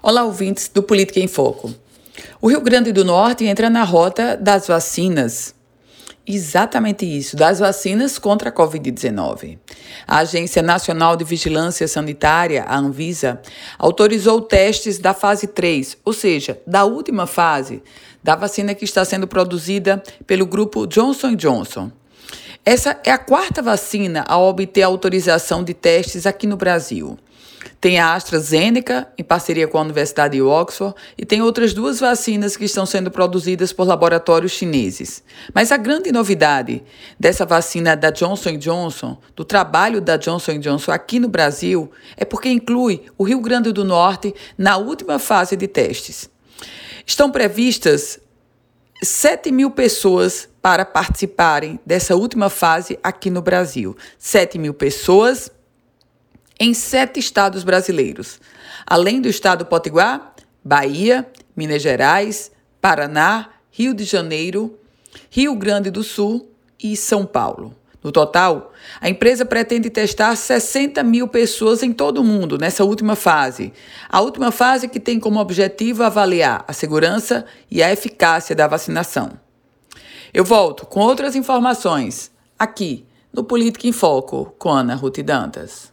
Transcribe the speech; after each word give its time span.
Olá, 0.00 0.22
ouvintes 0.22 0.68
do 0.72 0.80
Política 0.80 1.18
em 1.18 1.26
Foco. 1.26 1.74
O 2.40 2.48
Rio 2.48 2.60
Grande 2.60 2.92
do 2.92 3.04
Norte 3.04 3.44
entra 3.44 3.68
na 3.68 3.82
rota 3.82 4.36
das 4.36 4.68
vacinas. 4.68 5.56
Exatamente 6.24 7.04
isso, 7.04 7.36
das 7.36 7.58
vacinas 7.58 8.16
contra 8.16 8.50
a 8.50 8.52
Covid-19. 8.52 9.58
A 10.06 10.18
Agência 10.18 10.62
Nacional 10.62 11.16
de 11.16 11.24
Vigilância 11.24 11.88
Sanitária, 11.88 12.62
a 12.68 12.78
Anvisa, 12.78 13.40
autorizou 13.76 14.40
testes 14.40 15.00
da 15.00 15.12
fase 15.12 15.48
3, 15.48 15.96
ou 16.04 16.12
seja, 16.12 16.60
da 16.64 16.84
última 16.84 17.26
fase 17.26 17.82
da 18.22 18.36
vacina 18.36 18.76
que 18.76 18.84
está 18.84 19.04
sendo 19.04 19.26
produzida 19.26 20.00
pelo 20.28 20.46
grupo 20.46 20.86
Johnson 20.86 21.34
Johnson. 21.34 21.90
Essa 22.64 23.00
é 23.04 23.10
a 23.10 23.18
quarta 23.18 23.60
vacina 23.60 24.24
a 24.28 24.38
obter 24.38 24.82
autorização 24.82 25.64
de 25.64 25.74
testes 25.74 26.24
aqui 26.24 26.46
no 26.46 26.56
Brasil. 26.56 27.18
Tem 27.80 28.00
a 28.00 28.14
AstraZeneca, 28.14 29.06
em 29.16 29.22
parceria 29.22 29.68
com 29.68 29.78
a 29.78 29.82
Universidade 29.82 30.36
de 30.36 30.42
Oxford, 30.42 30.94
e 31.16 31.24
tem 31.24 31.40
outras 31.40 31.72
duas 31.72 32.00
vacinas 32.00 32.56
que 32.56 32.64
estão 32.64 32.84
sendo 32.84 33.08
produzidas 33.08 33.72
por 33.72 33.86
laboratórios 33.86 34.50
chineses. 34.50 35.22
Mas 35.54 35.70
a 35.70 35.76
grande 35.76 36.10
novidade 36.10 36.82
dessa 37.20 37.46
vacina 37.46 37.96
da 37.96 38.10
Johnson 38.10 38.56
Johnson, 38.56 39.16
do 39.36 39.44
trabalho 39.44 40.00
da 40.00 40.16
Johnson 40.16 40.58
Johnson 40.58 40.90
aqui 40.90 41.20
no 41.20 41.28
Brasil, 41.28 41.88
é 42.16 42.24
porque 42.24 42.48
inclui 42.48 43.02
o 43.16 43.22
Rio 43.22 43.40
Grande 43.40 43.70
do 43.70 43.84
Norte 43.84 44.34
na 44.56 44.76
última 44.76 45.20
fase 45.20 45.56
de 45.56 45.68
testes. 45.68 46.28
Estão 47.06 47.30
previstas 47.30 48.18
7 49.02 49.52
mil 49.52 49.70
pessoas 49.70 50.48
para 50.60 50.84
participarem 50.84 51.78
dessa 51.86 52.16
última 52.16 52.50
fase 52.50 52.98
aqui 53.02 53.30
no 53.30 53.40
Brasil. 53.40 53.96
7 54.18 54.58
mil 54.58 54.74
pessoas 54.74 55.50
em 56.58 56.74
sete 56.74 57.20
estados 57.20 57.62
brasileiros, 57.62 58.40
além 58.86 59.20
do 59.20 59.28
estado 59.28 59.64
Potiguar, 59.66 60.34
Bahia, 60.64 61.26
Minas 61.56 61.82
Gerais, 61.82 62.50
Paraná, 62.80 63.50
Rio 63.70 63.94
de 63.94 64.04
Janeiro, 64.04 64.78
Rio 65.30 65.54
Grande 65.54 65.90
do 65.90 66.02
Sul 66.02 66.50
e 66.82 66.96
São 66.96 67.24
Paulo. 67.24 67.74
No 68.02 68.12
total, 68.12 68.72
a 69.00 69.08
empresa 69.08 69.44
pretende 69.44 69.90
testar 69.90 70.34
60 70.36 71.02
mil 71.02 71.26
pessoas 71.26 71.82
em 71.82 71.92
todo 71.92 72.18
o 72.18 72.24
mundo 72.24 72.56
nessa 72.56 72.84
última 72.84 73.16
fase. 73.16 73.72
A 74.08 74.20
última 74.20 74.52
fase 74.52 74.88
que 74.88 75.00
tem 75.00 75.18
como 75.18 75.40
objetivo 75.40 76.04
avaliar 76.04 76.64
a 76.68 76.72
segurança 76.72 77.44
e 77.70 77.82
a 77.82 77.92
eficácia 77.92 78.54
da 78.54 78.68
vacinação. 78.68 79.32
Eu 80.32 80.44
volto 80.44 80.86
com 80.86 81.00
outras 81.00 81.34
informações 81.34 82.30
aqui 82.58 83.04
no 83.32 83.42
Política 83.42 83.88
em 83.88 83.92
Foco 83.92 84.54
com 84.58 84.70
Ana 84.70 84.94
Ruth 84.94 85.18
Dantas. 85.18 85.92